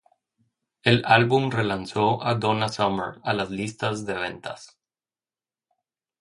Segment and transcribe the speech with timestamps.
[0.81, 4.79] El álbum relanzó a Donna Summer a las listas de ventas.